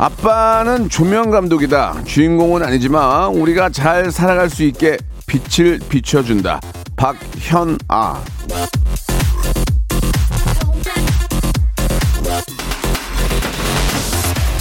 [0.00, 2.04] 아빠는 조명 감독이다.
[2.06, 6.58] 주인공은 아니지만 우리가 잘 살아갈 수 있게 빛을 비춰준다.
[6.96, 8.22] 박현아.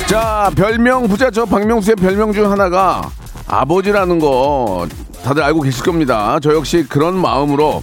[0.10, 3.10] 자, 별명 부자 저 박명수의 별명 중 하나가
[3.48, 4.90] 아버지라는 거
[5.24, 6.38] 다들 알고 계실 겁니다.
[6.42, 7.82] 저 역시 그런 마음으로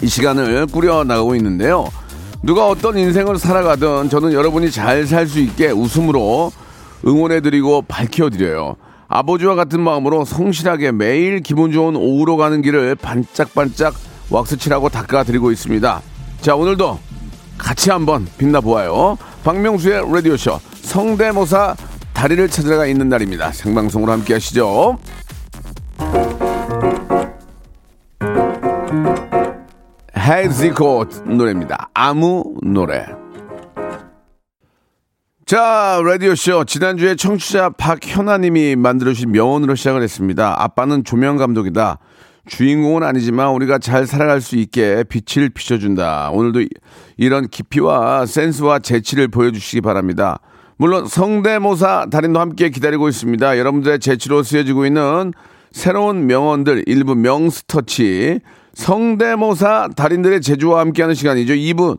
[0.00, 1.90] 이 시간을 꾸려 나가고 있는데요.
[2.42, 6.50] 누가 어떤 인생을 살아가든 저는 여러분이 잘 살 수 있게 웃음으로
[7.06, 8.76] 응원해드리고 밝혀드려요.
[9.08, 13.94] 아버지와 같은 마음으로 성실하게 매일 기분 좋은 오후로 가는 길을 반짝반짝
[14.30, 16.00] 왁스칠하고 닦아드리고 있습니다.
[16.40, 16.98] 자, 오늘도
[17.58, 19.18] 같이 한번 빛나보아요.
[19.44, 21.76] 박명수의 라디오쇼 성대모사
[22.12, 23.52] 다리를 찾아가 있는 날입니다.
[23.52, 24.98] 생방송으로 함께 하시죠.
[30.18, 31.90] 헤이지코 노래입니다.
[31.94, 33.21] 아무 노래.
[35.44, 36.64] 자, 라디오쇼.
[36.64, 40.54] 지난주에 청취자 박현아님이 만들어주신 명언으로 시작을 했습니다.
[40.62, 41.98] 아빠는 조명 감독이다.
[42.46, 46.30] 주인공은 아니지만 우리가 잘 살아갈 수 있게 빛을 비춰준다.
[46.30, 46.64] 오늘도
[47.16, 50.38] 이런 깊이와 센스와 재치를 보여주시기 바랍니다.
[50.76, 53.58] 물론 성대모사 달인도 함께 기다리고 있습니다.
[53.58, 55.32] 여러분들의 재치로 쓰여지고 있는
[55.72, 58.40] 새로운 명언들 1부 명스터치
[58.74, 61.54] 성대모사 달인들의 재주와 함께하는 시간이죠.
[61.54, 61.98] 2부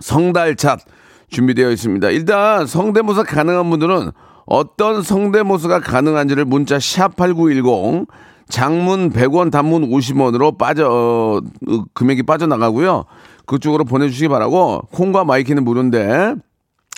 [0.00, 0.80] 성달찾
[1.28, 2.10] 준비되어 있습니다.
[2.10, 4.10] 일단 성대모사 가능한 분들은
[4.46, 8.06] 어떤 성대모사가 가능한지를 문자 샵8910
[8.48, 13.04] 장문 100원 단문 50원으로 빠져 어, 금액이 빠져나가고요.
[13.46, 16.34] 그쪽으로 보내주시기 바라고 콩과 마이K는 무료인데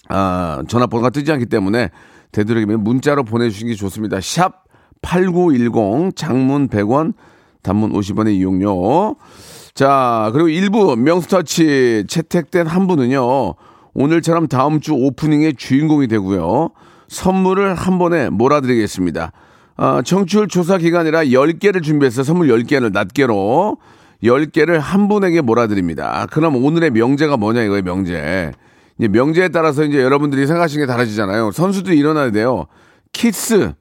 [0.08, 1.90] 아, 전화번호가 뜨지 않기 때문에
[2.32, 4.20] 되도록이면 문자로 보내주시는 게 좋습니다.
[4.20, 4.64] 샵
[5.00, 7.14] 8910 장문 100원
[7.62, 9.16] 단문 50원의 이용료.
[9.74, 13.54] 자, 그리고 일부 명스터치 채택된 한 분은요.
[13.98, 16.70] 오늘처럼 다음 주 오프닝의 주인공이 되고요.
[17.08, 19.32] 선물을 한 번에 몰아드리겠습니다.
[19.76, 23.76] 아, 청취율 조사 기간이라 10개를 준비해서 선물 10개를 낱개로
[24.22, 26.28] 10개를 한 분에게 몰아드립니다.
[26.30, 28.52] 그럼 오늘의 명제가 뭐냐 이거예요, 명제.
[28.98, 31.50] 이제 명제에 따라서 이제 여러분들이 생각하시는 게 다르시잖아요.
[31.50, 32.66] 선수들이 일어나야 돼요.
[33.12, 33.72] 키스.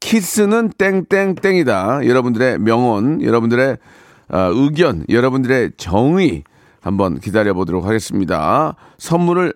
[0.00, 2.06] 키스는 땡땡땡이다.
[2.06, 3.76] 여러분들의 명언, 여러분들의
[4.30, 6.42] 어, 의견, 여러분들의 정의
[6.84, 8.76] 한번 기다려 보도록 하겠습니다.
[8.98, 9.54] 선물을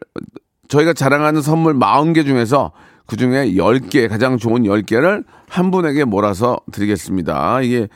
[0.69, 2.73] 저희가 자랑하는 선물 40개 중에서
[3.07, 7.61] 그 중에 10개, 가장 좋은 10개를 한 분에게 몰아서 드리겠습니다.
[7.61, 7.89] 이게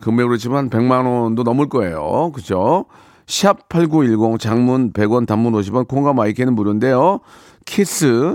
[0.00, 2.32] 금액으로 치면 100만 원도 넘을 거예요.
[2.34, 2.86] 그죠?
[3.26, 7.20] 샵8910 장문 100원 단문 50원 콩과 마이K는 무료인데요.
[7.66, 8.34] 키스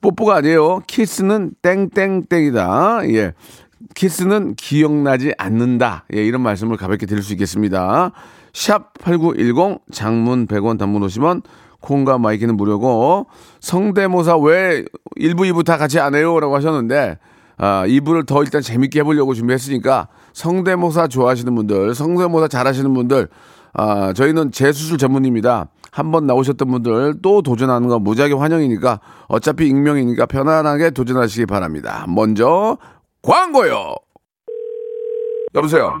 [0.00, 0.80] 뽀뽀가 아니에요.
[0.86, 3.00] 키스는 땡땡땡이다.
[3.10, 3.34] 예.
[3.94, 6.06] 키스는 기억나지 않는다.
[6.14, 8.12] 예, 이런 말씀을 가볍게 드릴 수 있겠습니다.
[8.52, 11.42] 샵 8910 장문 100원 단문 50원
[11.80, 13.26] 콩과 마이K는 무료고
[13.60, 14.84] 성대모사 왜
[15.18, 16.38] 1부 2부 다 같이 안 해요?
[16.38, 17.18] 라고 하셨는데
[17.58, 23.28] 아, 2부를 더 일단 재밌게 해보려고 준비했으니까 성대모사 좋아하시는 분들 성대모사 잘하시는 분들
[23.74, 25.68] 아, 저희는 재수술 전문입니다.
[25.90, 32.06] 한번 나오셨던 분들 또 도전하는 거 무지하게 환영이니까 어차피 익명이니까 편안하게 도전하시기 바랍니다.
[32.08, 32.78] 먼저
[33.22, 33.94] 광고요.
[35.54, 36.00] 여보세요.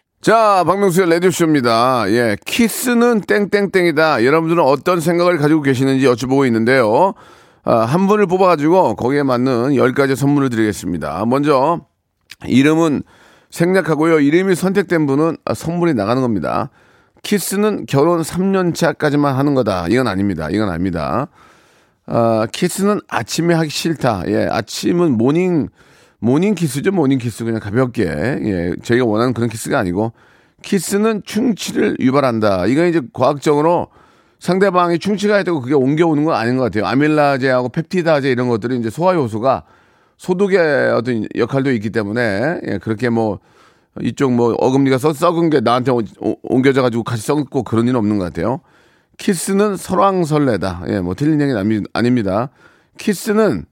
[0.21, 2.05] 자, 박명수의 라디오쇼입니다.
[2.09, 4.23] 예, 키스는 땡땡땡이다.
[4.23, 7.15] 여러분들은 어떤 생각을 가지고 계시는지 여쭤보고 있는데요.
[7.63, 11.25] 아, 한 분을 뽑아가지고 거기에 맞는 10가지 선물을 드리겠습니다.
[11.25, 11.81] 먼저,
[12.45, 13.01] 이름은
[13.49, 14.19] 생략하고요.
[14.19, 16.69] 이름이 선택된 분은 아, 선물이 나가는 겁니다.
[17.23, 19.87] 키스는 결혼 3년 차까지만 하는 거다.
[19.89, 20.49] 이건 아닙니다.
[20.51, 21.29] 이건 아닙니다.
[22.05, 24.25] 아, 키스는 아침에 하기 싫다.
[24.27, 25.69] 예, 아침은 morning,
[26.21, 26.91] morning 키스죠.
[26.91, 27.43] morning 키스.
[27.43, 28.03] 그냥 가볍게.
[28.05, 30.13] 예, 저희가 원하는 그런 키스가 아니고,
[30.61, 32.67] 키스는 충치를 유발한다.
[32.67, 33.87] 이건 이제 과학적으로
[34.39, 36.85] 상대방이 충치가 있다고 그게 옮겨오는 건 아닌 것 같아요.
[36.85, 39.63] 아밀라제하고 펩티다제 이런 것들이 이제 소화 효소가
[40.17, 43.39] 소독의 어떤 역할도 있기 때문에, 예, 그렇게 뭐,
[44.01, 45.91] 이쪽 뭐 어금니가 썩, 썩은 게 나한테
[46.43, 48.61] 옮겨져 가지고 같이 썩고 그런 일은 없는 것 같아요.
[49.17, 50.83] 키스는 설왕설래다.
[50.89, 52.49] 예, 뭐 틀린 얘기는 아닙니다.
[52.97, 53.65] 키스는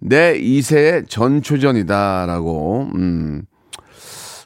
[0.00, 2.90] 내 이세의 전초전이다라고.
[2.94, 3.42] 음.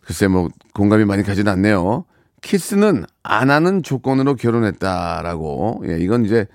[0.04, 2.04] 글쎄 뭐 공감이 많이 가지는 않네요.
[2.42, 5.84] 키스는 안 하는 조건으로 결혼했다라고.
[5.88, 6.46] 예, 이건 이제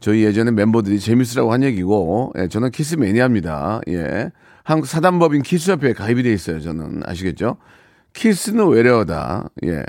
[0.00, 3.80] 저희 예전에 멤버들이 재밌으라고 한 얘기고, 예, 저는 키스 매니아입니다.
[3.88, 4.30] 예.
[4.64, 6.60] 한국 사단법인 키스협회에 가입이 돼 있어요.
[6.60, 7.58] 저는 아시겠죠?
[8.14, 9.50] 키스는 외래어다.
[9.64, 9.84] 예.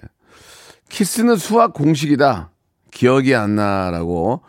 [0.89, 2.51] 키스는 수학 공식이다.
[2.91, 4.41] 기억이 안 나라고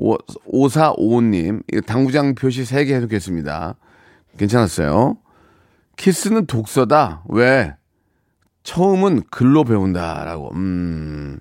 [0.00, 3.76] 5455님 당구장 표시 3개 해놓겠습니다.
[4.38, 5.18] 괜찮았어요.
[5.96, 7.24] 키스는 독서다.
[7.28, 7.74] 왜?
[8.62, 10.50] 처음은 글로 배운다라고.
[10.54, 11.40] 음.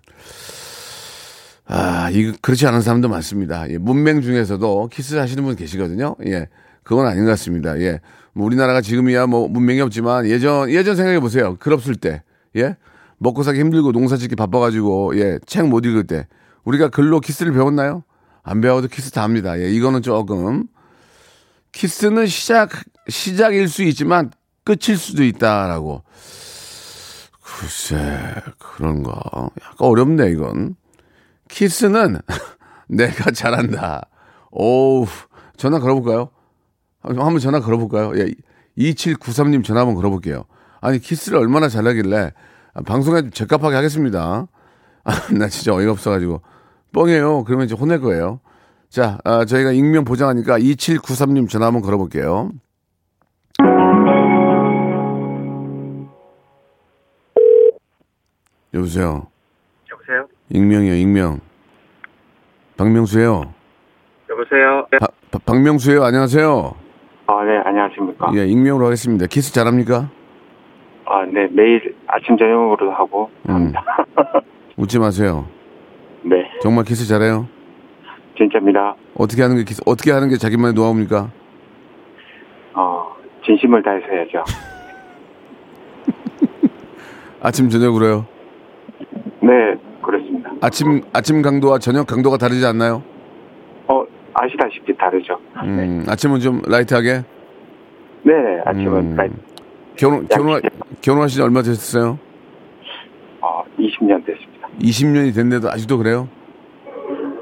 [1.66, 3.70] 아, 이거 그렇지 않은 사람도 많습니다.
[3.70, 6.16] 예, 문맹 중에서도 키스 하시는 분 계시거든요.
[6.26, 6.48] 예.
[6.84, 7.80] 그건 아닌 것 같습니다.
[7.80, 8.00] 예.
[8.34, 11.56] 뭐 우리나라가 지금이야 뭐 문맹이 없지만 예전 예전 생각해 보세요.
[11.60, 12.24] 글 없을 때.
[12.56, 12.76] 예?
[13.20, 16.28] 먹고 살기 힘들고 농사 짓기 바빠 가지고 예, 책 못 읽을 때
[16.64, 18.04] 우리가 글로 키스를 배웠나요?
[18.44, 19.60] 안 배워도 키스 다 합니다.
[19.60, 20.66] 예, 이거는 조금
[21.72, 22.72] 키스는 시작
[23.08, 24.32] 시작일 수 있지만
[24.64, 26.04] 끝일 수도 있다라고.
[27.42, 29.14] 글쎄 그런 거
[29.62, 30.76] 약간 어렵네 이건.
[31.50, 32.20] 키스는
[32.88, 34.08] 내가 잘한다.
[34.52, 35.08] 오우
[35.58, 36.30] 전화 걸어볼까요?
[37.02, 38.18] 한번 전화 걸어볼까요?
[38.20, 38.32] 예,
[38.78, 40.46] 2793님 전화 한번 걸어볼게요.
[40.82, 42.32] 아니 키스를 얼마나 잘하길래
[42.74, 44.48] 아, 방송에 좀 적합하게 하겠습니다.
[45.04, 46.42] 아, 나 진짜 어이가 없어가지고
[46.94, 47.44] 뻥이에요.
[47.46, 48.40] 그러면 이제 혼낼 거예요.
[48.90, 52.52] 자, 아, 저희가 익명 보장하니까 2793님 전화 한번 걸어볼게요.
[58.74, 59.28] 여보세요.
[59.92, 60.28] 여보세요?
[60.50, 61.40] 익명이요, 익명.
[62.78, 63.54] 박명수예요.
[64.30, 64.88] 여보세요?
[64.92, 64.98] 네.
[65.00, 66.04] 바- 바- 박명수예요.
[66.04, 66.76] 안녕하세요.
[67.28, 68.32] 아, 네, 안녕하십니까.
[68.36, 69.26] 예, 익명으로 하겠습니다.
[69.28, 70.10] 키스 잘합니까?
[71.06, 73.74] 아, 네, 매일 아침, 저녁으로 하고 음.
[74.78, 75.48] 웃지 마세요.
[76.24, 77.48] 네, 정말 키스 잘해요?
[78.38, 78.96] 진짜입니다.
[79.16, 81.30] 어떻게 하는 게 키스, 어떻게 하는 게 자기만의 노하우입니까?
[82.74, 84.44] 어, 진심을 다해서 해야죠.
[87.42, 88.26] 아침 저녁으로요.
[89.42, 90.52] 네, 그렇습니다.
[90.62, 93.02] 아침 아침 강도와 저녁 강도가 다르지 않나요?
[93.88, 94.04] 어,
[94.34, 95.40] 아시다시피 다르죠.
[95.64, 97.24] 음, 아침은 좀 라이트하게.
[98.24, 98.34] 네,
[98.66, 99.16] 아침은 음.
[99.16, 99.30] 라이-
[99.96, 100.62] 결혼 결혼.
[101.02, 102.20] 결혼하신 지 얼마 되셨어요?
[103.42, 104.59] 어, 20년 됐습니다.
[104.80, 106.28] 20년이 됐는데도 아직도 그래요?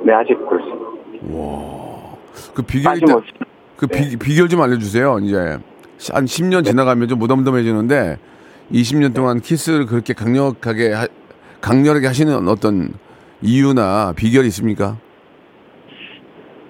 [0.06, 0.78] 네, 아직 그렇습니다.
[2.54, 3.32] 그 비결 빠짐없이.
[3.76, 5.20] 그 비, 비결 좀 알려주세요.
[5.20, 5.38] 이제
[6.12, 8.18] 한 10년 지나가면 좀 무덤덤해지는데
[8.72, 11.08] 20년 동안 키스를 그렇게 강력하게 하-
[11.62, 12.90] 강렬하게 하시는 어떤
[13.42, 14.98] 이유나 비결이 있습니까?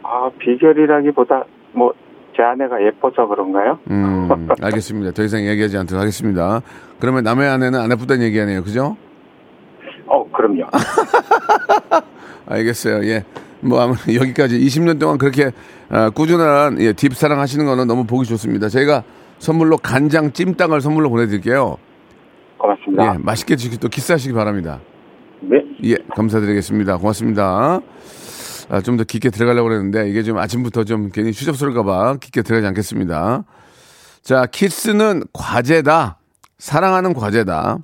[0.03, 1.93] 아, 비결이라기보다 뭐,
[2.35, 3.79] 제 아내가 예뻐서 그런가요?
[3.89, 4.29] 음,
[4.61, 5.11] 알겠습니다.
[5.11, 6.61] 더 이상 얘기하지 않도록 하겠습니다.
[6.99, 8.63] 그러면 남의 아내는 안 예쁘다는 얘기 아니에요.
[8.63, 8.95] 그죠?
[10.37, 10.65] 어, 그럼요.
[12.45, 13.03] 알겠어요.
[13.09, 13.23] 예.
[13.61, 15.51] 뭐, 아무 여기까지 20년 동안 그렇게
[15.89, 18.69] 아, 꾸준한 예, 딥 사랑 하시는 거는 너무 보기 좋습니다.
[18.69, 19.03] 저희가
[19.39, 21.77] 선물로 간장 찜닭을 선물로 보내드릴게요.
[22.57, 23.15] 고맙습니다.
[23.15, 24.79] 예, 맛있게 드시고 또 키스하시기 바랍니다.
[25.41, 26.97] 네, 예, 감사드리겠습니다.
[26.97, 27.81] 고맙습니다.
[28.69, 33.43] 아, 좀 더 깊게 들어가려고 그랬는데 이게 좀 아침부터 좀 괜히 추접스러울까봐 깊게 들어가지 않겠습니다.
[34.23, 36.17] 자, 키스는 과제다.
[36.57, 37.77] 사랑하는 과제다.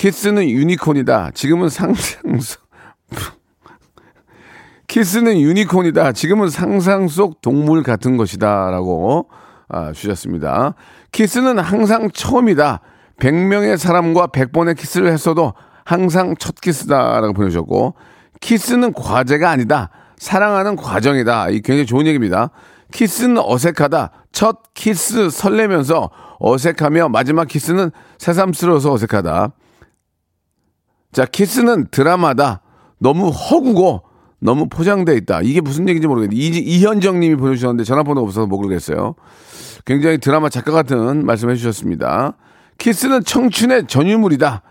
[0.00, 1.32] 키스는 유니콘이다.
[1.34, 2.62] 지금은 상상 속
[4.88, 6.12] 키스는 유니콘이다.
[6.12, 9.28] 지금은 상상 속 동물 같은 것이다라고
[9.68, 10.72] 아, 주셨습니다.
[11.12, 12.80] 키스는 항상 처음이다.
[13.18, 15.52] 100명의 사람과 100번의 키스를 했어도
[15.84, 17.94] 항상 첫 키스다라고 보내주셨고
[18.40, 19.90] 키스는 과제가 아니다.
[20.16, 21.50] 사랑하는 과정이다.
[21.50, 22.48] 이 굉장히 좋은 얘기입니다.
[22.90, 24.12] 키스는 어색하다.
[24.32, 29.52] 첫 키스 설레면서 어색하며 마지막 키스는 새삼스러워서 어색하다.
[31.12, 32.60] 자, 키스는 드라마다.
[32.98, 34.02] 너무 허구고
[34.40, 35.40] 너무 포장돼 있다.
[35.42, 39.14] 이게 무슨 얘기인지 모르겠는데 이, 이현정 님이 보내주셨는데 전화번호 없어서 못 그러겠어요.
[39.84, 42.36] 굉장히 드라마 작가 같은 말씀해 주셨습니다.
[42.78, 44.62] 키스는 청춘의 전유물이다.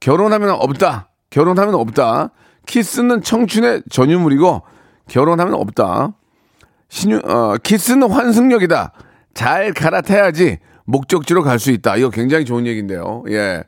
[0.00, 1.10] 결혼하면 없다.
[1.30, 2.30] 결혼하면 없다.
[2.66, 4.62] 키스는 청춘의 전유물이고
[5.08, 6.14] 결혼하면 없다.
[6.88, 8.92] 신유, 어, 키스는 환승역이다.
[9.34, 11.96] 잘 갈아타야지 목적지로 갈 수 있다.
[11.96, 13.24] 이거 굉장히 좋은 얘기인데요.
[13.28, 13.62] 예.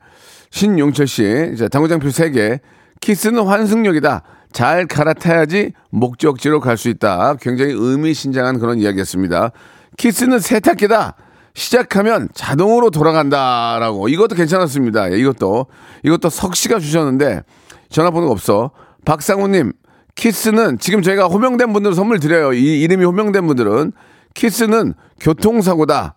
[0.50, 1.54] 신용철 씨.
[1.56, 2.60] 자, 당구장표 3개.
[3.00, 4.22] 키스는 환승역이다.
[4.52, 7.34] 잘 갈아타야지 목적지로 갈 수 있다.
[7.40, 9.52] 굉장히 의미심장한 그런 이야기였습니다.
[9.96, 11.14] 키스는 세탁기다.
[11.54, 14.08] 시작하면 자동으로 돌아간다라고.
[14.08, 15.12] 이것도 괜찮았습니다.
[15.12, 15.66] 예, 이것도.
[16.04, 17.42] 이것도 석 씨가 주셨는데
[17.88, 18.70] 전화번호가 없어.
[19.04, 19.72] 박상우님,
[20.14, 22.52] 키스는 지금 저희가 호명된 분들 선물 드려요.
[22.52, 23.92] 이 이름이 호명된 분들은
[24.34, 26.16] 키스는 교통사고다.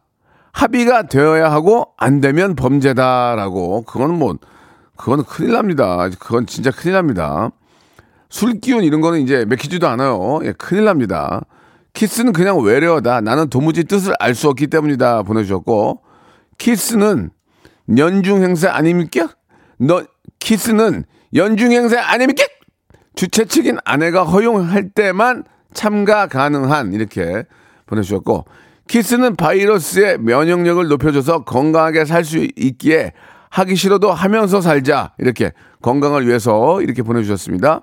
[0.53, 3.83] 합의가 되어야 하고 안 되면 범죄다라고.
[3.83, 4.37] 그거는 뭐
[4.95, 6.07] 그거는 큰일 납니다.
[6.19, 7.49] 그건 진짜 큰일 납니다.
[8.29, 10.39] 술 기운 이런 거는 이제 맥히지도 않아요.
[10.43, 11.41] 예, 큰일 납니다.
[11.93, 13.21] 키스는 그냥 외래어다.
[13.21, 15.23] 나는 도무지 뜻을 알 수 없기 때문이다.
[15.23, 16.01] 보내주셨고
[16.57, 17.31] 키스는
[17.97, 19.29] 연중 행사 아닙니까?
[19.77, 20.03] 너
[20.39, 21.03] 키스는
[21.35, 22.43] 연중 행사 아닙니까?
[23.15, 25.43] 주최 측인 아내가 허용할 때만
[25.73, 27.43] 참가 가능한 이렇게
[27.85, 28.45] 보내주셨고
[28.87, 33.13] 키스는 바이러스의 면역력을 높여줘서 건강하게 살 수 있기에
[33.49, 37.81] 하기 싫어도 하면서 살자 이렇게 건강을 위해서 이렇게 보내주셨습니다.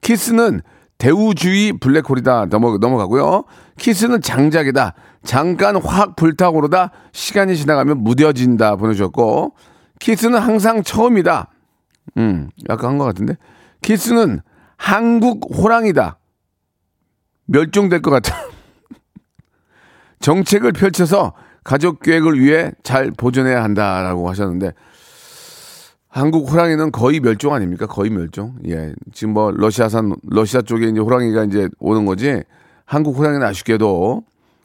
[0.00, 0.60] 키스는
[0.98, 3.44] 대우주의 블랙홀이다 넘어, 넘어가고요.
[3.78, 4.94] 키스는 장작이다.
[5.24, 9.54] 잠깐 확 불타오르다 시간이 지나가면 무뎌진다 보내주셨고
[10.00, 11.50] 키스는 항상 처음이다.
[12.16, 13.34] 음, 약간 한 것 같은데.
[13.82, 14.40] 키스는
[14.76, 16.18] 한국 호랑이다.
[17.46, 18.36] 멸종될 것 같아.
[20.20, 21.32] 정책을 펼쳐서
[21.64, 24.72] 가족 계획을 위해 잘 보존해야 한다라고 하셨는데
[26.08, 27.86] 한국 호랑이는 거의 멸종 아닙니까?
[27.86, 28.54] 거의 멸종.
[28.66, 28.94] 예.
[29.12, 32.42] 지금 뭐 러시아산 러시아 쪽에 이제 호랑이가 이제 오는 거지.
[32.86, 34.22] 한국 호랑이는 아쉽게도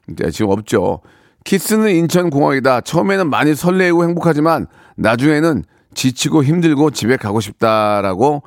[0.09, 1.01] 이제 지금 없죠.
[1.43, 2.81] 키스는 인천 공항이다.
[2.81, 8.43] 처음에는 많이 설레고 행복하지만 나중에는 지치고 힘들고 집에 가고 싶다라고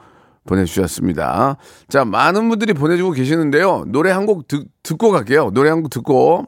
[0.46, 1.56] 보내주셨습니다.
[1.88, 3.84] 자, 많은 분들이 보내주고 계시는데요.
[3.88, 4.46] 노래 한 곡
[4.82, 5.50] 듣고 갈게요.
[5.52, 6.46] 노래 한 곡 듣고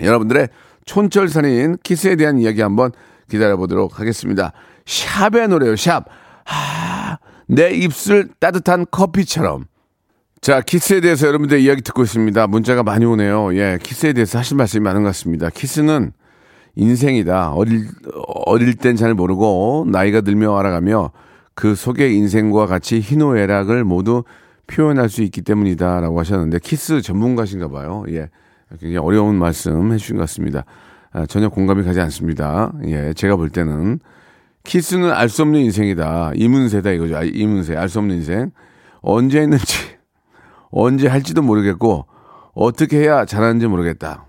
[0.00, 0.48] 여러분들의
[0.84, 2.92] 촌철살인 키스에 대한 이야기 한번
[3.30, 4.52] 기다려보도록 하겠습니다.
[4.84, 6.06] 샵의 노래요, 샵.
[6.44, 9.66] 하, 내 입술 따뜻한 커피처럼.
[10.40, 12.48] 자, 키스에 대해서 여러분들 이야기 듣고 있습니다.
[12.48, 13.54] 문자가 많이 오네요.
[13.54, 15.50] 예, 키스에 대해서 하실 말씀이 많은 것 같습니다.
[15.50, 16.12] 키스는
[16.74, 17.52] 인생이다.
[17.52, 17.86] 어릴,
[18.46, 21.12] 어릴 땐 잘 모르고, 나이가 들며 알아가며,
[21.54, 24.24] 그 속의 인생과 같이 희노애락을 모두
[24.66, 26.00] 표현할 수 있기 때문이다.
[26.00, 28.04] 라고 하셨는데, 키스 전문가신가 봐요.
[28.08, 28.28] 예.
[28.80, 30.64] 굉장히 어려운 말씀 해주신 것 같습니다.
[31.12, 32.72] 아, 전혀 공감이 가지 않습니다.
[32.86, 34.00] 예, 제가 볼 때는.
[34.64, 36.32] 키스는 알 수 없는 인생이다.
[36.36, 37.16] 이문세다 이거죠.
[37.16, 37.76] 아, 이문세.
[37.76, 38.50] 알 수 없는 인생.
[39.00, 39.64] 언제 했는지,
[40.70, 42.06] 언제 할지도 모르겠고,
[42.54, 44.26] 어떻게 해야 잘하는지 모르겠다.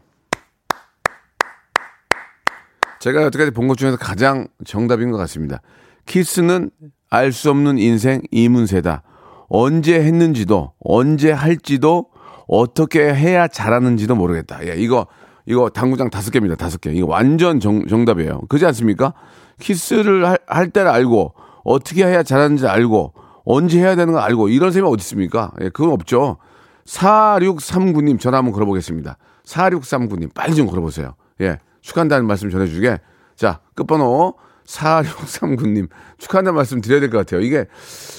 [2.99, 5.61] 제가 여태까지 본 것 중에서 가장 정답인 것 같습니다.
[6.05, 6.71] 키스는
[7.09, 9.03] 알 수 없는 인생 이문세다.
[9.49, 12.07] 언제 했는지도, 언제 할지도,
[12.47, 14.65] 어떻게 해야 잘하는지도 모르겠다.
[14.67, 15.07] 예, 이거,
[15.45, 16.55] 이거 당구장 다섯 개입니다.
[16.55, 16.91] 다섯 개.
[16.91, 18.41] 이거 완전 정, 정답이에요.
[18.49, 19.13] 그렇지 않습니까?
[19.59, 21.33] 키스를 할, 할 때를 알고
[21.63, 23.13] 어떻게 해야 잘하는지 알고
[23.45, 25.51] 언제 해야 되는 거 알고 이런 셈이 어디 있습니까?
[25.61, 26.37] 예, 그건 없죠.
[26.85, 29.17] 4639님 전화 한번 걸어보겠습니다.
[29.45, 31.15] 4639님 빨리 좀 걸어보세요.
[31.41, 32.99] 예, 축하한다는 말씀 전해주게.
[33.35, 34.35] 자, 끝번호
[34.65, 37.41] 4639님 축하한다는 말씀 드려야 될 것 같아요.
[37.41, 37.65] 이게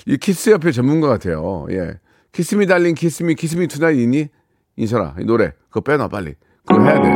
[0.07, 1.66] 이 키스 협회 전문가 같아요.
[1.71, 1.95] 예.
[2.35, 4.29] Kiss me darling kiss me kiss me tonight 있니?
[4.76, 6.35] 인철아, 이 노래 그거 빼놔 빨리.
[6.67, 7.09] 그거 해야 돼.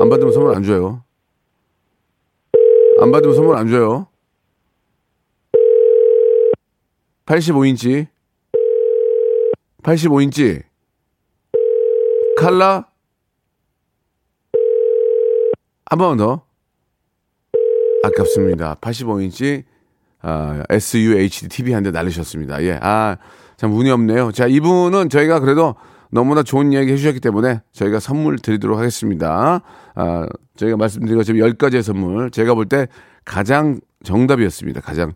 [0.00, 1.02] 안 받으면 선물 안 줘요.
[3.00, 4.08] 안 받으면 선물 안 줘요.
[7.26, 8.06] 85인치.
[9.82, 10.62] 85인치.
[12.36, 12.88] 칼라.
[15.88, 16.45] 한 번 더.
[18.06, 18.76] 아깝습니다.
[18.80, 19.64] 85인치.
[20.22, 22.62] 아, SUHD TV 한 대 날리셨습니다.
[22.64, 22.78] 예.
[22.82, 23.16] 아,
[23.56, 24.32] 참 운이 없네요.
[24.32, 25.76] 자, 이분은 저희가 그래도
[26.10, 29.60] 너무나 좋은 이야기 해주셨기 때문에 저희가 선물 드리도록 하겠습니다.
[29.94, 32.30] 아, 저희가 말씀드린 것처럼 10가지의 선물.
[32.30, 32.88] 제가 볼 때
[33.24, 34.80] 가장 정답이었습니다.
[34.80, 35.12] 가장.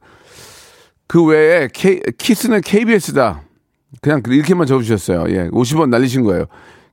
[1.07, 3.43] 그 외에 K, 키스는 KBS다.
[4.03, 5.25] 그냥 이렇게만 적어주셨어요.
[5.29, 5.49] 예.
[5.51, 6.47] 50원 날리신 거예요.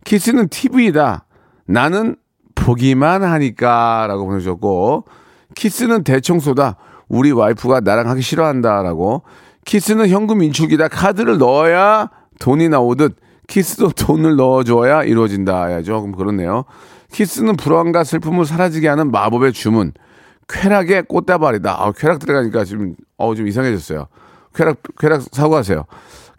[0.06, 1.26] 키스는 TV다.
[1.68, 2.16] 나는
[2.56, 5.06] 보기만 하니까 라고 보내주셨고,
[5.58, 6.76] 키스는 대청소다.
[7.10, 9.24] 우리 와이프가 나랑 하기 싫어한다라고.
[9.66, 10.88] 키스는 현금 인출기다.
[10.88, 12.10] 카드를 넣어야
[12.40, 13.16] 돈이 나오듯
[13.48, 15.74] 키스도 돈을 넣어줘야 이루어진다.
[15.74, 16.02] 야죠.
[16.02, 16.66] 그럼 그렇네요.
[17.12, 19.94] 키스는 불안과 슬픔을 사라지게 하는 마법의 주문.
[20.48, 21.72] 쾌락의 꽃다발이다.
[21.72, 24.08] 아, 쾌락 들어가니까 지금, 어, 좀 이상해졌어요.
[24.54, 25.86] 쾌락, 쾌락 사과하세요.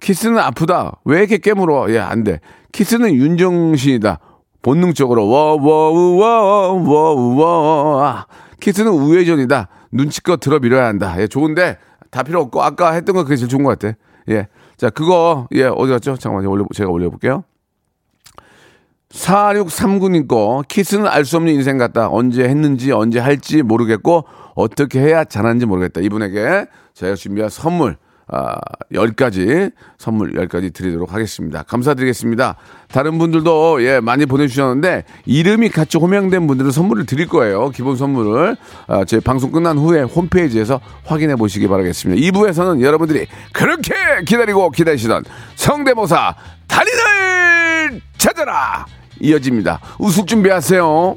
[0.01, 0.99] 키스는 아프다.
[1.05, 1.91] 왜 이렇게 깨물어?
[1.91, 2.41] 예, 안 돼.
[2.73, 4.21] 키스는 윤종신이다.
[4.63, 8.27] 본능적으로, 워, 워, 워, 워, 워.
[8.61, 9.69] 키스는 우회전이다.
[9.93, 11.15] 눈치껏 들어 밀어야 한다.
[11.19, 11.79] 예, 좋은데,
[12.11, 13.97] 다 필요 없고, 아까 했던 거 그게 제일 좋은 것 같아.
[14.29, 14.49] 예.
[14.77, 16.17] 자, 그거, 예, 어디 갔죠?
[16.17, 16.51] 잠깐만요.
[16.51, 17.45] 올려, 제가 올려 볼게요.
[19.11, 22.09] 4639님 거, 키스는 알 수 없는 인생 같다.
[22.11, 24.25] 언제 했는지, 언제 할지 모르겠고,
[24.55, 26.01] 어떻게 해야 잘하는지 모르겠다.
[26.01, 27.97] 이분에게 제가 준비한 선물,
[28.31, 28.57] 아,
[28.93, 31.63] 10가지, 선물 10가지 드리도록 하겠습니다.
[31.63, 32.57] 감사드리겠습니다.
[32.89, 37.71] 다른 분들도, 예, 많이 보내주셨는데, 이름이 같이 호명된 분들은 선물을 드릴 거예요.
[37.71, 38.57] 기본 선물을.
[38.87, 42.21] 아, 제 방송 끝난 후에 홈페이지에서 확인해 보시기 바라겠습니다.
[42.21, 43.95] 2부에서는 여러분들이 그렇게
[44.27, 45.25] 기다리고 기다리시던
[45.57, 46.35] 성대모사
[46.67, 48.87] 달인을 찾아라!
[49.21, 49.81] 이어집니다.
[49.99, 51.17] 우승 준비하세요.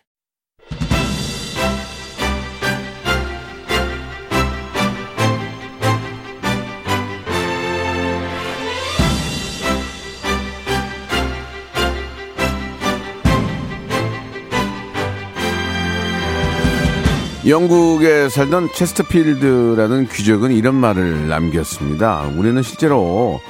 [17.47, 22.29] 영국에 살던 체스터필드라는 귀족은 이런 말을 남겼습니다.
[22.37, 23.41] 우리는 실제로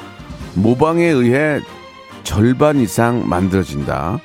[0.53, 1.59] 모방에 의해
[2.23, 4.19] 절반 이상 만들어진다.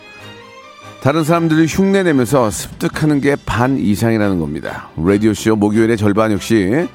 [1.02, 4.90] 다른 사람들이 흉내내면서 습득하는 게 반 이상이라는 겁니다.
[4.96, 6.86] 라디오쇼 목요일의 절반 역시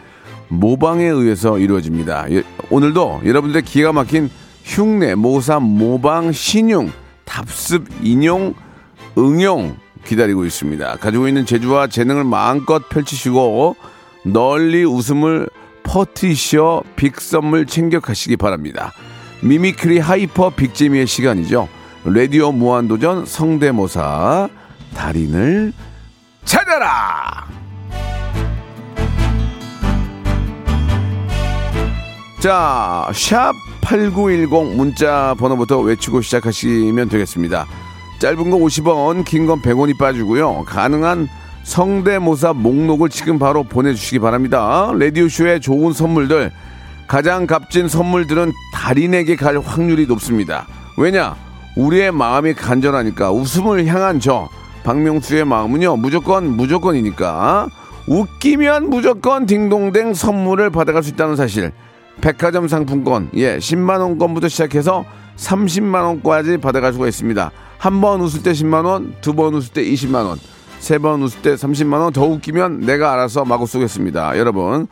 [0.47, 2.31] 모방에 의해서 이루어집니다.
[2.31, 4.29] 예, 오늘도 여러분들의 기가 막힌
[4.63, 6.91] 흉내, 모사, 모방, 신용,
[7.25, 8.53] 답습, 인용,
[9.17, 10.97] 응용 기다리고 있습니다.
[10.97, 13.75] 가지고 있는 재주와 재능을 마음껏 펼치시고
[14.25, 15.49] 널리 웃음을
[15.83, 18.93] 퍼트리셔 big 선물 챙겨 가시기 바랍니다.
[19.41, 21.67] mimicry hyper big재미의 시간이죠.
[22.05, 24.49] 라디오 무한도전 성대모사
[24.95, 25.73] 달인을
[26.43, 27.47] 찾아라!
[32.39, 37.67] 자, 샵 8910 문자 번호부터 외치고 시작하시면 되겠습니다.
[38.21, 40.63] 짧은 거 50원, 긴 건 100원이 빠지고요.
[40.67, 41.27] 가능한
[41.63, 44.91] 성대모사 목록을 지금 바로 보내주시기 바랍니다.
[44.93, 46.51] 라디오쇼의 좋은 선물들,
[47.07, 50.67] 가장 값진 선물들은 달인에게 갈 확률이 높습니다.
[50.99, 51.35] 왜냐?
[51.75, 54.49] 우리의 마음이 간절하니까 웃음을 향한 저
[54.83, 57.69] 박명수의 마음은요 무조건 무조건이니까
[58.07, 61.71] 웃기면 무조건 딩동댕 선물을 받아갈 수 있다는 사실
[62.19, 65.05] 백화점 상품권 예 10만 원권부터 시작해서
[65.37, 67.51] 30만 원까지 받아갈 수가 있습니다
[67.81, 70.37] 한 번 웃을 때 10만 원 두 번 웃을 때 20만 원
[70.79, 74.87] 세 번 웃을 때 30만 원 더 웃기면 내가 알아서 마구 쏘겠습니다 여러분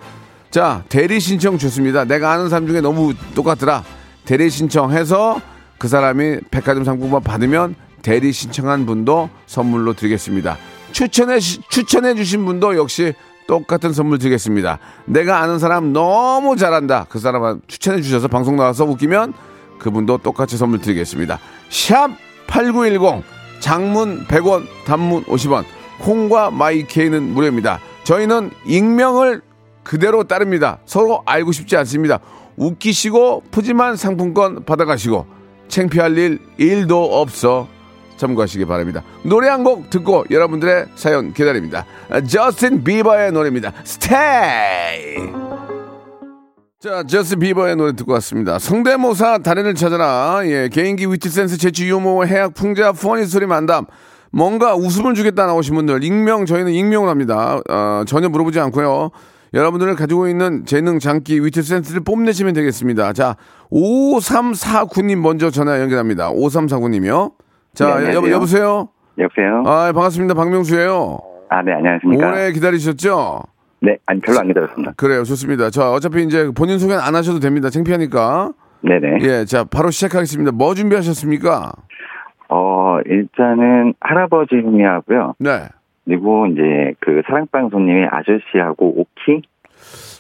[0.52, 3.84] 자 대리 신청 좋습니다 내가 아는 사람 중에 너무 똑같더라
[4.26, 5.42] 대리 신청해서
[5.78, 10.58] 그 사람이 백화점 상품권 받으면 대리 신청한 분도 선물로 드리겠습니다.
[10.94, 13.14] 추천해, 시- 추천해 주신 분도 역시
[13.48, 14.80] 똑같은 선물 드리겠습니다.
[15.06, 17.08] 내가 아는 사람 너무 잘한다.
[17.10, 19.34] 그 사람 추천해 주셔서 방송 나와서 웃기면
[19.80, 21.40] 그분도 똑같이 선물 드리겠습니다.
[21.70, 22.10] 샵
[22.50, 23.24] 8910
[23.60, 25.64] 장문 100원 단문 50원
[26.00, 27.80] 콩과 마이케이는 무료입니다.
[28.04, 29.42] 저희는 익명을
[29.84, 30.80] 그대로 따릅니다.
[30.86, 32.20] 서로 알고 싶지 않습니다.
[32.58, 35.26] 웃기시고 푸짐한 상품권 받아가시고
[35.68, 37.68] 창피할 일 일도 없어
[38.18, 39.04] 참고하시기 바랍니다.
[39.24, 41.86] 노래 한 곡 듣고 여러분들의 사연 기다립니다.
[42.28, 43.74] 저스틴 비버의 노래입니다.
[43.84, 45.59] 스테이.
[46.80, 48.58] 자, 저스틴 비버의 노래 듣고 왔습니다.
[48.58, 50.40] 성대모사 달인을 찾아라.
[50.46, 53.86] 예, 개인기 위트 센스 재치 유머 해학 풍자 푸어니 소리 만담.
[54.32, 57.60] 뭔가 웃음을 주겠다 나오신 분들 익명 저희는 익명을 합니다.
[57.70, 59.10] 어, 전혀 물어보지 않고요.
[59.54, 63.12] 여러분들을 가지고 있는 재능, 장기, 위트 센스를 뽐내시면 되겠습니다.
[63.12, 63.36] 자,
[63.72, 66.32] 5349님 먼저 전화 연결합니다.
[66.32, 67.34] 5349님이요.
[67.74, 68.32] 자, 네, 여.
[68.32, 68.88] 여보세요?
[69.18, 69.64] 여보세요?
[69.66, 70.34] 아, 반갑습니다.
[70.34, 71.20] 박명수예요.
[71.50, 72.26] 아, 네, 안녕하십니까?
[72.30, 73.42] 오래 기다리셨죠?
[73.82, 74.94] 네, 아니, 별로 안 기다렸습니다.
[74.98, 75.24] 그래요.
[75.24, 75.70] 좋습니다.
[75.70, 77.70] 자, 어차피 이제 본인 소개는 안 하셔도 됩니다.
[77.70, 78.52] 창피하니까.
[78.82, 79.18] 네네.
[79.22, 80.52] 예, 자, 바로 시작하겠습니다.
[80.52, 81.72] 뭐 준비하셨습니까?
[82.50, 85.36] 어, 일단은 할아버지님하고요.
[85.40, 85.68] 네.
[86.06, 89.44] 그리고 이제 그 사랑방 손님의 아저씨하고 오키?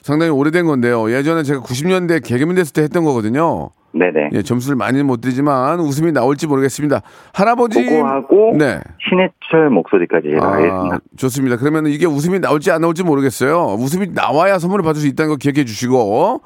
[0.02, 1.12] 상당히 오래된 건데요.
[1.12, 3.72] 예전에 제가 90년대 개그맨 됐을 때 했던 거거든요.
[3.92, 4.30] 네네.
[4.34, 7.02] 예, 점수를 많이는 못 드리지만 웃음이 나올지 모르겠습니다.
[7.34, 7.84] 할아버지.
[7.84, 8.80] 그거하고 네.
[9.10, 10.96] 신해철 목소리까지 제가 하겠습니다.
[10.96, 11.58] 아, 좋습니다.
[11.58, 13.76] 그러면 이게 웃음이 나올지 안 나올지 모르겠어요.
[13.80, 16.42] 웃음이 나와야 선물을 받을 수 있다는 거 기억해 주시고.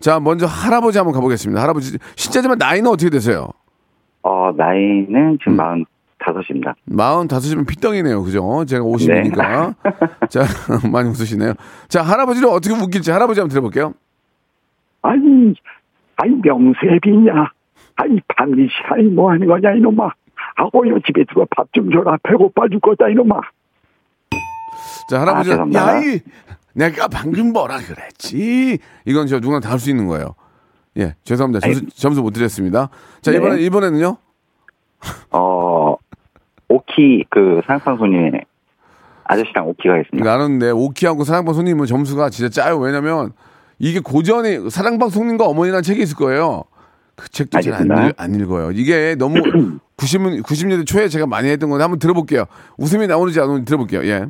[0.00, 1.62] 자, 먼저 할아버지 한번 가보겠습니다.
[1.62, 3.48] 할아버지, 실제지만 나이는 어떻게 되세요?
[4.22, 5.38] 어, 나이는 음.
[5.38, 5.84] 지금 마흔
[6.18, 6.74] 다섯입니다.
[6.88, 8.22] 45이면 피덩이네요.
[8.22, 8.64] 그죠?
[8.66, 9.74] 제가 50이니까.
[10.28, 10.42] 자,
[10.90, 11.54] 많이 웃으시네요.
[11.88, 13.94] 자, 할아버지를 어떻게 웃길지 할아버지 한번 들어볼게요.
[15.02, 15.54] 아니,
[16.22, 17.32] 아니 명세비냐?
[17.96, 20.10] 아니 밤이시 아니 뭐 하는 거냐 이놈아?
[20.56, 23.40] 아고요 집에 들어 밥 좀 줘라 배고파 죽겠다 이놈아.
[25.10, 25.96] 자, 할아버지, 아, 죄송합니다.
[25.96, 26.20] 야, 이,
[26.74, 28.78] 내가 방금 뭐라 그랬지?
[29.04, 30.34] 이건 저 누구나 다 할 수 있는 거예요.
[30.98, 31.60] 예, 죄송합니다.
[31.66, 32.90] 점수, 점수 못 드렸습니다.
[33.20, 33.38] 자, 네.
[33.38, 34.16] 이번에, 이번에는요?
[35.32, 35.96] 어,
[36.68, 38.44] 오키 그 사랑방송님의
[39.24, 40.28] 아저씨랑 오키가 있습니다.
[40.30, 42.78] 나는데 오키하고 사랑방 손님은 점수가 진짜 짜요.
[42.78, 43.32] 왜냐면
[43.80, 46.64] 이게 고전이 사랑방 손님과 어머니라는 책이 있을 거예요.
[47.16, 48.70] 그 책도 잘 안 읽어요.
[48.72, 49.34] 이게 너무
[49.96, 52.44] 90, 90년대 초에 제가 많이 했던 건데 한번 들어볼게요.
[52.78, 54.04] 웃음이 나오는지 안 오는지 들어볼게요.
[54.04, 54.26] 예.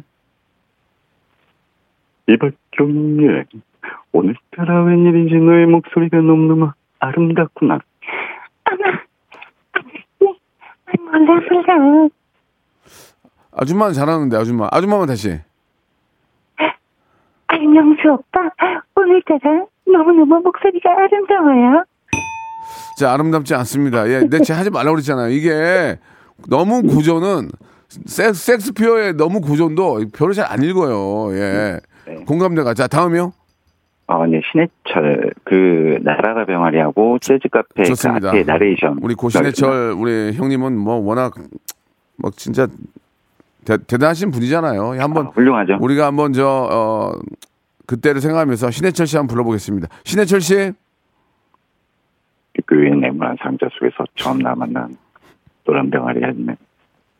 [2.28, 3.44] 이박경예
[4.12, 7.78] 오늘따라 웬일인지 너의 목소리가 너무너무 아름답구나.
[11.26, 12.08] 몰래.
[13.52, 14.68] 아줌마는 잘하는데 아줌마.
[14.70, 15.40] 아줌마만 다시.
[17.52, 18.40] 아니 명수 오빠
[18.96, 21.84] 오늘 따라 너무너무 목소리가 아름다워요.
[22.96, 24.08] 자, 아름답지 않습니다.
[24.08, 25.30] 예, 내제 하지 말라고 그랬잖아요.
[25.30, 25.98] 이게
[26.48, 27.48] 너무 고전은
[27.88, 31.34] 섹, 섹스피어의 너무 고전도 별로 잘 안 읽어요.
[31.36, 31.80] 예.
[32.06, 32.14] 네.
[32.26, 32.74] 공감대가.
[32.74, 33.32] 자, 다음이요.
[34.06, 38.28] 어, 네, 신해철, 그, 나라가 병아리하고 재즈 카페 그 좋습니다.
[38.30, 38.98] 앞에 나레이션.
[39.02, 41.34] 우리 고신해철 우리 형님은 뭐 워낙
[42.16, 42.66] 막 진짜
[43.64, 45.00] 대, 대단하신 분이잖아요.
[45.00, 45.78] 한번 아, 훌륭하죠.
[45.80, 47.12] 우리가 한번 저 어,
[47.86, 49.88] 그때를 생각하면서 신해철 씨 한번 불러보겠습니다.
[50.04, 50.72] 신해철 씨.
[52.66, 54.96] 교회 네모난 상자 속에서 처음 나 만난
[55.64, 56.56] 노란 병아리 했네.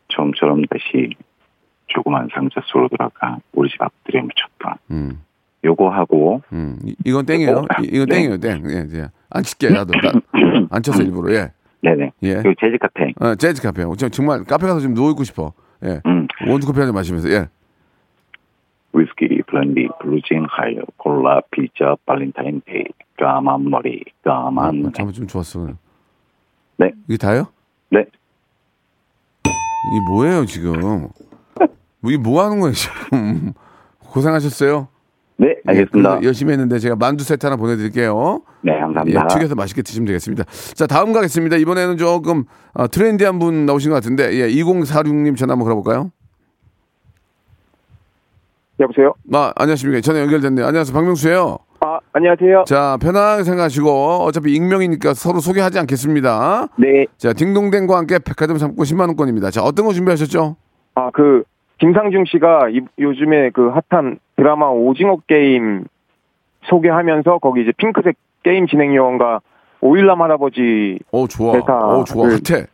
[0.09, 1.13] 처음처럼 다시
[1.87, 4.77] 조그만 상자 속으로 돌아가 우리 집 앞들에 묻혔다.
[4.91, 5.21] 음,
[5.63, 6.77] 요거 하고 음.
[6.85, 7.65] 이- 이건 땡이에요.
[7.81, 8.15] 이- 이건 네.
[8.15, 8.37] 땡이에요.
[8.37, 8.63] 땡.
[8.69, 9.07] 예, 예.
[9.29, 10.11] 안 칠게 나도 나,
[10.69, 11.33] 안 쳤어 일부러.
[11.33, 11.51] 예.
[11.81, 12.11] 네네.
[12.23, 12.35] 예.
[12.35, 13.11] 그리고 재즈 카페.
[13.19, 13.83] 어, 재즈 카페.
[13.97, 15.53] 저 정말 카페 가서 좀 누워 있고 싶어.
[15.83, 15.99] 예.
[16.05, 16.20] 음.
[16.47, 17.29] 원두 커피 한 잔 마시면서.
[17.31, 17.47] 예.
[18.93, 22.83] 위스키, 브랜디, 블루진, 하이힐, 콜라, 피자, 발렌타인데이,
[23.17, 24.93] 까만 머리, 까만 눈.
[24.93, 25.67] 잠깐 좀 좋았어.
[26.77, 26.91] 네.
[27.07, 27.47] 이게 다요?
[27.89, 27.99] 네.
[29.45, 31.07] 이게 뭐예요 지금?
[32.03, 33.53] 이게 뭐 하는 거예요 지금?
[33.99, 34.87] 고생하셨어요.
[35.37, 36.19] 네, 알겠습니다.
[36.21, 38.41] 예, 열심히 했는데 제가 만두 세트 하나 보내드릴게요.
[38.61, 39.27] 네, 예, 감사합니다.
[39.27, 40.43] 튀겨서 맛있게 드시면 되겠습니다.
[40.75, 41.55] 자 다음 가겠습니다.
[41.57, 46.11] 이번에는 조금 어, 트렌디한 분 나오신 것 같은데 예, 2046님 전화 한번 걸어볼까요?
[48.79, 49.13] 여보세요?
[49.33, 50.01] 아 안녕하십니까.
[50.01, 50.65] 전화 연결됐네요.
[50.65, 50.93] 안녕하세요.
[50.93, 51.57] 박명수예요.
[51.81, 52.63] 아, 안녕하세요.
[52.67, 53.89] 자 편하게 생각하시고
[54.23, 56.67] 어차피 익명이니까 서로 소개하지 않겠습니다.
[56.77, 57.05] 네.
[57.17, 59.51] 자 딩동댕과 함께 백화점 상품 10만 원권입니다.
[59.51, 60.55] 자 어떤 거 준비하셨죠?
[60.95, 61.43] 아, 그,
[61.79, 65.85] 김상중 씨가 이- 요즘에 그 핫한 드라마 오징어 게임
[66.69, 69.39] 소개하면서 거기 이제 핑크색 게임 진행 요원과
[69.79, 71.53] 오일남 할아버지 어 좋아.
[71.53, 72.27] 대사 어 좋아.
[72.27, 72.65] 그- 핫해.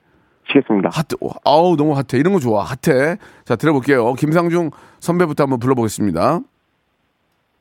[0.48, 0.90] 시겠습니다.
[0.92, 1.06] 핫.
[1.46, 2.06] 아우 너무 핫해.
[2.14, 2.64] 이런 거 좋아.
[2.64, 3.18] 핫해.
[3.46, 4.14] 자 들어볼게요.
[4.14, 6.40] 김상중 선배부터 한번 불러보겠습니다.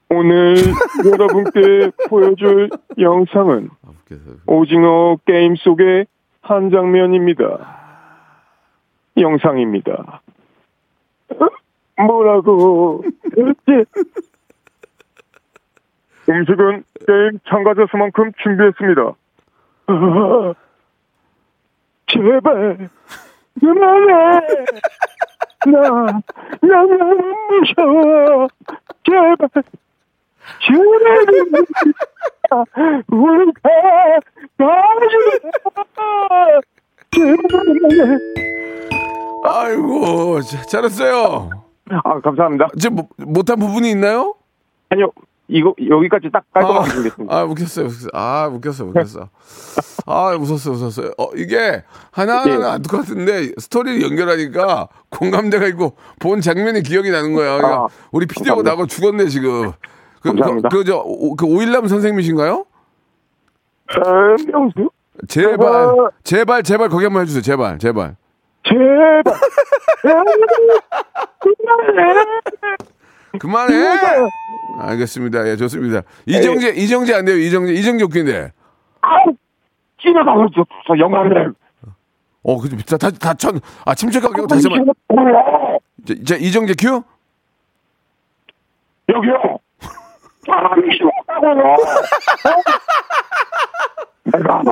[0.09, 0.55] 오늘
[1.05, 3.70] 여러분께 보여줄 영상은
[4.46, 6.07] 오징어 게임 속의
[6.42, 7.77] 한 장면입니다.
[9.18, 10.20] 영상입니다.
[11.31, 12.03] 어?
[12.05, 13.03] 뭐라고?
[13.33, 13.85] 그렇지?
[16.29, 19.12] 음식은 게임 참가자 수만큼 준비했습니다.
[22.07, 22.88] 아, 제발
[23.61, 24.40] 그만해.
[25.66, 25.81] 나,
[26.61, 28.49] 나 너무 무서워.
[29.05, 29.49] 제발.
[30.62, 31.47] 제발.
[33.09, 34.21] 우리가
[34.59, 35.16] 가지
[37.11, 38.19] 제발.
[39.45, 41.51] 아이고 자, 잘했어요.
[41.90, 42.69] 아 감사합니다.
[42.79, 44.35] 지금 뭐- 못한 부분이 있나요?
[44.90, 45.11] 아니요
[45.48, 47.35] 이거 여기까지 딱 깔끔하게 준비했습니다.
[47.35, 47.87] 아 웃겼어요.
[47.87, 48.11] 웃겼어요.
[48.14, 49.28] 아 웃겼어 웃겼어.
[50.06, 51.11] 아 웃었어 웃었어요.
[51.18, 52.66] 어 이게 하나하나는 예.
[52.66, 57.56] 안 똑같은데 스토리를 연결하니까 공감대가 있고 본 장면이 기억이 나는 거야.
[57.56, 58.62] 그러니까 아, 우리 피디하고.
[58.62, 59.72] 나고 죽었네 지금.
[60.20, 60.68] 그, 감사합니다.
[60.70, 61.04] 그, 저,
[61.37, 62.64] 그 오일남 선생님이신가요?
[63.88, 64.90] 아, 명수
[65.28, 66.11] 제발, 제발.
[66.24, 67.42] 제발, 제발 거기 한번 해주세요.
[67.42, 68.16] 제발, 제발.
[68.64, 69.22] 제발.
[73.38, 73.74] 그만해.
[74.78, 75.48] 알겠습니다.
[75.48, 76.02] 예, 좋습니다.
[76.26, 77.36] 이정재, 이정재 안 돼요.
[77.36, 78.52] 이정재, 이정재 웃긴데.
[79.00, 79.34] 아우
[80.00, 81.54] 지나가고 있어 영광을.
[82.42, 82.76] 어, 그죠.
[82.76, 84.94] 다, 다, 다 천, 아, 침착하게 하고 다시 한번.
[86.06, 87.02] 자, 자, 이정재 큐?
[89.08, 89.58] 여기요.
[90.46, 91.76] 사람이 죽었다고요.
[94.24, 94.62] 내가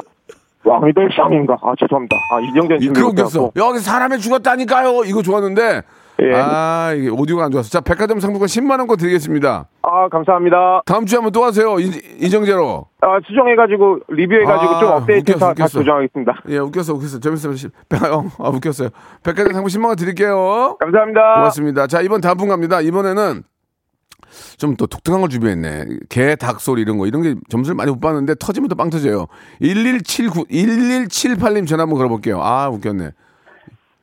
[0.65, 1.57] 왕이 될 상인가?
[1.63, 2.17] 아 죄송합니다.
[2.31, 3.51] 아 이정전 이- 그거 웃겼어.
[3.57, 5.05] 여기 사람이 죽었다니까요.
[5.05, 5.83] 이거 좋았는데.
[6.33, 7.69] 아, 이게 오디오가 안 좋았어.
[7.71, 9.67] 자, 백화점 상품권 10만 원권 드리겠습니다.
[9.97, 10.83] 아 감사합니다.
[10.87, 11.79] 다음 주에 한번 또 하세요.
[11.79, 11.85] 이,
[12.21, 12.87] 이정재로.
[13.01, 15.75] 아 수정해가지고 리뷰해가지고 아, 좀 업데이트 해서 웃겼어, 다시.
[15.75, 16.33] 조정하겠습니다.
[16.49, 17.19] 예, 웃겼어, 웃겼어.
[17.89, 18.89] 백- 어, 아, 웃겼어요.
[19.23, 20.77] 백화점 상품 10만 원 드릴게요.
[20.81, 21.35] 감사합니다.
[21.37, 21.87] 고맙습니다.
[21.87, 22.81] 자, 이번 다음 분 갑니다.
[22.81, 23.43] 이번에는
[24.59, 25.85] 좀또 독특한 걸 준비했네.
[26.09, 27.07] 개, 닭 소리 이런 거.
[27.07, 29.27] 이런 게 점수를 많이 못 받는데 터지면 또 빵 터져요.
[29.61, 32.41] 1179, 1178님 전화 한번 걸어볼게요.
[32.43, 33.11] 아, 웃겼네.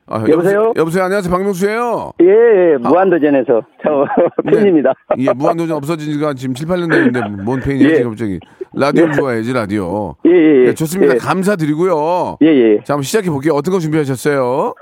[0.08, 0.72] 아, 여보세요?
[0.76, 1.04] 여보세요?
[1.04, 1.30] 안녕하세요.
[1.32, 2.12] 박명수예요.
[2.20, 2.26] 예,
[2.72, 4.04] 예, 무한도전에서 저
[4.50, 4.92] 팬입니다.
[5.18, 7.94] 예, 무한도전 없어진 지가 지금 7, 8년 됐는데 뭔 팬이야, 예.
[7.96, 8.40] 지금 갑자기.
[8.74, 10.16] 라디오 좋아해야지, 라디오.
[10.26, 10.74] 예, 예, 예.
[10.74, 11.14] 좋습니다.
[11.14, 11.18] 예.
[11.18, 12.38] 감사드리고요.
[12.42, 12.78] 예, 예.
[12.84, 13.54] 자, 한번 시작해 볼게요.
[13.54, 14.74] 어떤 거 준비하셨어요?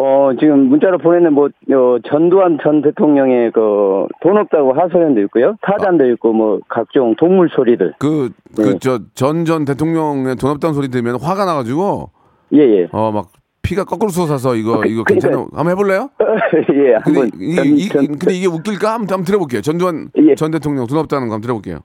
[0.00, 5.56] 어, 지금 문자로 보내는 뭐, 어, 전두환 전 대통령의 그, 돈 없다고 하소연도 있고요.
[5.60, 7.94] 타잔도 있고, 뭐, 각종 동물 소리들.
[7.98, 12.10] 그, 그, 저, 전 전 대통령의 돈 없다는 소리 들으면 화가 나가지고,
[12.54, 12.88] 예, 예.
[12.92, 13.26] 어, 막,
[13.68, 15.04] 피가 거꾸로 솟아서 이거, 이거.
[15.04, 15.36] 괜찮아.
[15.52, 16.08] 한번 해볼래요?
[16.72, 17.30] 예, 근데, 한번.
[17.38, 18.94] 이, 전- 이, 전- 근데 이게 웃길까?
[18.94, 19.60] 한번, 한번 들어볼게요.
[19.60, 21.80] 전두환 전 대통령 돈 없다는 거 한번 들어볼게요.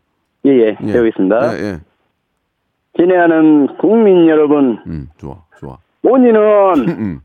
[0.46, 0.76] 예, 예.
[0.94, 1.58] 배우겠습니다.
[1.58, 1.78] 예, 예.
[2.98, 4.80] 진행하는 국민 여러분.
[4.88, 5.78] 음, 좋아, 좋아.
[6.04, 6.40] 본인은
[6.90, 7.20] 음.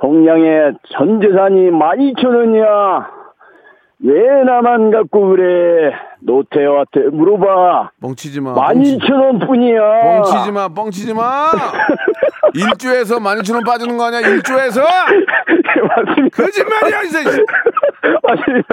[0.00, 3.06] 동양의 전 재산이 12,000원이야.
[4.02, 5.92] 왜 나만 갖고 그래?
[6.22, 7.90] 노태우한테 물어봐.
[8.00, 8.54] 뻥치지 마.
[8.54, 9.80] 12,000원 뿐이야.
[10.22, 11.50] 뻥치지 마, 뻥치지 마!
[12.54, 14.82] 일조에서 12,000원 빠지는 거 아니야, 일조에서!
[15.96, 16.42] 맞습니다.
[16.42, 17.18] 거짓말이야, 이제!
[18.22, 18.68] 맞습니다.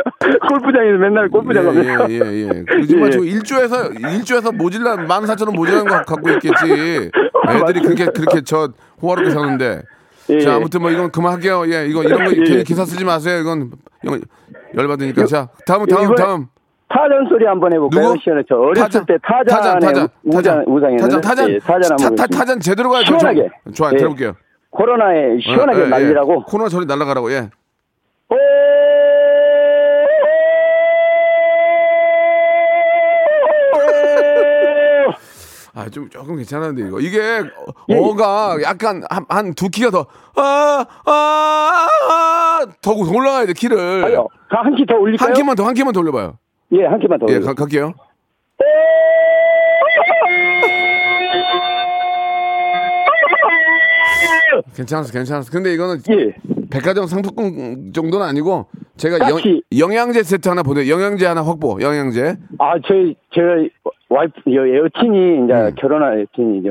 [0.49, 2.10] 골프장에서 맨날 골프장 가면.
[2.12, 2.63] 예, 예, 예.
[2.65, 7.12] 거짓말 치고 일조에서, 일조에서 모질라, 14,000원 모질라는 거 갖고 있겠지.
[7.49, 8.69] 애들이 그렇게, 그렇게 저,
[9.01, 9.81] 호화롭게 사는데.
[10.29, 10.53] 예, 자, 예.
[10.55, 11.63] 아무튼 뭐 이건 그만할게요.
[11.71, 12.63] 예, 이거, 이런 거 예, 예.
[12.63, 13.39] 기사 쓰지 마세요.
[13.39, 13.71] 이건,
[14.03, 14.21] 이건
[14.75, 15.25] 열받으니까.
[15.25, 16.47] 자, 다음, 다음, 다음.
[16.89, 18.10] 타잔 소리 한번 해볼까요?
[18.13, 18.19] 누구?
[18.23, 18.43] 시원해.
[18.47, 21.04] 저 어렸을 때 타잔, 타잔에 타잔, 우장, 우상했는데.
[21.04, 21.50] 타잔, 타잔.
[21.50, 22.38] 예, 타잔 한번 타, 타.
[22.38, 23.08] 타잔 제대로 가야죠.
[23.08, 23.19] 좀.
[23.19, 23.50] 시원하게.
[23.73, 23.97] 좋아요, 예.
[23.97, 24.34] 들어볼게요.
[24.69, 26.34] 코로나에 시원하게 예, 예, 날리라고.
[26.36, 26.43] 예.
[26.47, 27.50] 코로나 소리 날라가라고, 예.
[35.73, 37.00] 아, 좀 조금 괜찮은데 이거.
[37.00, 37.19] 이게
[37.89, 44.04] 예, 어가 약간 한한두 키가 더 아, 아, 아, 더 올라가야 돼, 키를.
[44.06, 44.28] 아니요.
[44.50, 45.28] 한 키 더 올릴까요?
[45.28, 46.38] 한 키만 더, 한 키만 더 올려 봐요.
[46.71, 47.25] 예, 한 키만 더.
[47.30, 47.39] 예.
[47.39, 47.93] 가, 갈게요.
[54.75, 55.51] 괜찮았어, 괜찮았어.
[55.51, 55.97] 근데 이거는
[56.69, 59.62] 백화점 상품권 정도는 아니고 제가 영, 딱히.
[59.77, 62.36] 영 양제 세트 하나 보내, 영양제 하나 확보, 영양제.
[62.60, 63.47] 아, 저희, 제가
[64.10, 66.69] 와이프, 여, 여친이 이제 결혼한 여친이 이제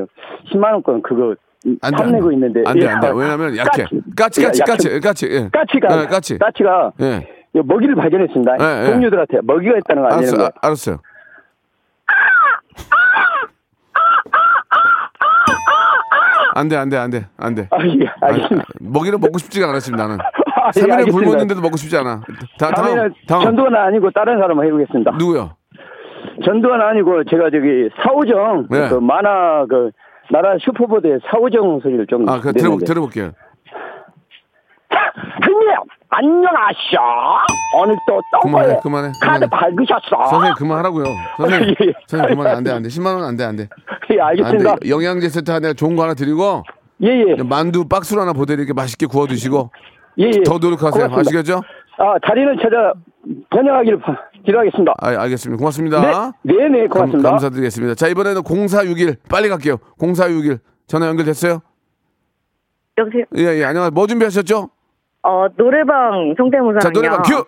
[0.51, 1.77] 10만 원권 그거 음.
[1.81, 2.35] 안 돼, 안 탐내고 돼.
[2.35, 2.61] 있는데.
[2.65, 2.89] 안 돼, 예.
[2.89, 3.11] 안 돼.
[3.13, 3.85] 왜냐면 약해.
[4.15, 4.71] 까치, 까치, 약해.
[4.71, 5.25] 까치, 까치.
[5.27, 5.49] 예.
[5.51, 6.03] 까치가.
[6.03, 6.37] 예, 까치.
[6.37, 6.91] 까치가.
[7.01, 7.27] 예.
[7.53, 8.57] 먹이를 발견했습니다.
[8.59, 8.91] 예, 예.
[8.91, 10.31] 동료들한테 먹이가 있다는 거 아니에요?
[10.33, 10.97] 알았어, 아, 알았어요.
[16.55, 17.67] 안 돼, 안 돼, 안 돼, 안 돼.
[17.69, 18.65] 아, 예, 알겠습니다.
[18.79, 20.17] 먹이를 먹고 싶지가 않았습니다, 나는.
[20.57, 21.25] 아, 예, 3일에 알겠습니다.
[21.25, 22.21] 굶었는데도 먹고 싶지 않아.
[22.59, 23.43] 다, 다음, 다음.
[23.43, 25.11] 전두환 아니고 다른 사람 해보겠습니다.
[25.17, 25.51] 누구요?
[26.43, 28.89] 전두환 아니고 제가 저기 사우정 네.
[28.89, 29.91] 그 만화 그
[30.31, 32.85] 나라 슈퍼보드의 사우정 소리를 좀 아, 그 들어, 내는데.
[32.85, 33.31] 들어볼게요.
[36.09, 36.97] 안녕하셔
[37.77, 39.11] 오늘도 그만해, 떡에 그만해.
[39.21, 39.47] 카드 그만해.
[39.49, 41.05] 밝으셨어 선생님, 그만하라고요.
[41.37, 41.93] 선생님, 예, 예.
[42.07, 42.55] 선생님, 그만해.
[42.55, 42.89] 안 돼, 안 돼.
[42.89, 43.67] 10만 원 안 돼, 안 돼.
[44.11, 44.89] 예 알겠습니다 안 돼.
[44.89, 46.63] 영양제 세트 하나 좋은 거 하나 드리고.
[47.01, 49.69] 예예 만두 박스로 하나 보내드릴게 맛있게 구워 드시고.
[50.17, 51.09] 예예 더 노력하세요.
[51.09, 51.19] 고맙습니다.
[51.19, 51.61] 아시겠죠?
[51.99, 52.93] 아 다리를 찾아
[53.49, 54.15] 번영하기를 바-
[54.45, 55.59] 기도하겠습니다 아, 알겠습니다.
[55.59, 56.31] 고맙습니다.
[56.43, 57.29] 네, 네, 네, 고맙습니다.
[57.31, 59.75] 감, 사드리겠습니다 자, 이번에는 0461 빨리 갈게요.
[59.99, 61.59] 0461 전화 연결됐어요?
[62.97, 63.25] 여보세요?
[63.35, 63.65] 예, 예.
[63.65, 63.91] 안녕하세요.
[63.91, 64.69] 뭐 준비하셨죠?
[65.23, 66.79] 어, 노래방 성대모사는요.
[66.79, 67.43] 자, 노래방 큐!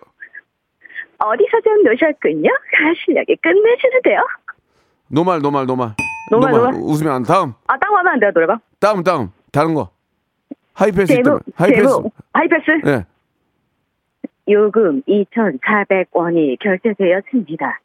[1.18, 2.48] 어디서 좀 노셨군요.
[2.72, 4.20] 가실력이 끝내주는데요.
[5.08, 5.94] 노말, 노말, 노말.
[6.30, 6.74] 노말, 노말.
[6.74, 7.52] 웃으면 안 다음.
[7.66, 8.58] 아, 딱 하면 안 돼요, 노래방?
[8.78, 9.30] 다음, 다음.
[9.52, 9.90] 다른 거.
[10.74, 11.38] 하이패스 있다.
[11.56, 11.82] 하이패스.
[11.82, 12.14] 제목.
[12.32, 12.70] 하이패스?
[12.86, 13.04] 예.
[14.48, 17.80] 요금 2,400원이 결제되었습니다.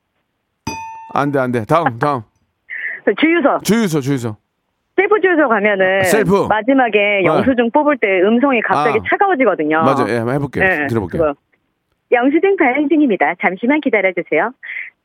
[1.14, 1.66] 안 돼, 안 돼.
[1.66, 2.22] 다음, 다음.
[3.20, 3.60] 주유소.
[3.64, 4.38] 주유소, 주유소.
[4.96, 6.46] 셀프 주유소 가면은 셀프.
[6.48, 7.26] 마지막에 네.
[7.26, 9.04] 영수증 뽑을 때 음성이 갑자기 아.
[9.10, 9.82] 차가워지거든요.
[9.84, 10.06] 맞아.
[10.10, 10.64] 예, 한번 해볼게요.
[10.64, 11.22] 네, 들어볼게요.
[11.22, 11.34] 그거.
[12.12, 13.34] 영수증 발행 중입니다.
[13.42, 14.52] 잠시만 기다려주세요.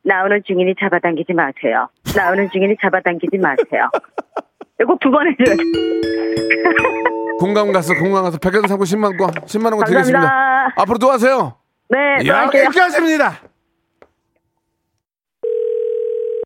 [0.05, 1.89] 나오는 중이니 잡아당기지 마세요.
[2.17, 3.89] 나오는 중이니 잡아당기지 마세요.
[4.81, 5.63] 이거 두 번 해줘야 돼.
[7.39, 9.85] 공감 가서, 공감 가서 백화점 상품 10만 원, 10만 원.
[9.85, 10.73] 드리겠습니다.
[10.77, 11.55] 앞으로 또 하세요.
[11.89, 12.65] 네, 또 할게요.
[12.65, 13.33] 여기까지입니다.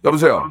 [0.05, 0.51] 여보세요.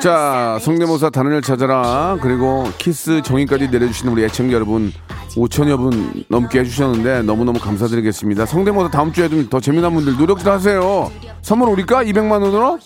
[0.00, 2.16] 자, 성대모사 단원을 찾아라.
[2.22, 4.92] 그리고 퀴즈 종이까지 내려주시는 우리 애청자 여러분
[5.34, 8.46] 5천여 분 넘게 해주셨는데 너무너무 감사드리겠습니다.
[8.46, 11.10] 성대모사 다음 주에 좀 더 재미난 분들 노력 좀 하세요.
[11.42, 12.04] 선물 올릴까?
[12.04, 12.78] 200만 원으로?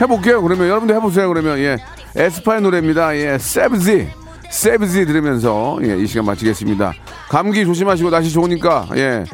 [0.00, 0.42] 해볼게요.
[0.42, 1.28] 그러면 여러분들 해보세요.
[1.28, 1.76] 그러면 예,
[2.16, 3.16] 에스파의 노래입니다.
[3.16, 4.08] 예, 세브지,
[4.50, 6.92] 세브지 들으면서 예, 이 시간 마치겠습니다.
[7.28, 9.24] 감기 조심하시고 날씨 좋으니까 예,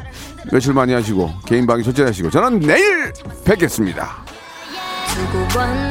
[0.51, 3.13] 외출 많이 하시고 개인 방위 철저히 하시고 저는 내일
[3.45, 4.25] 뵙겠습니다.
[5.17, 5.90] 如果关